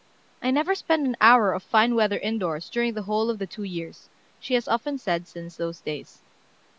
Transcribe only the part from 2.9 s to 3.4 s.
the whole of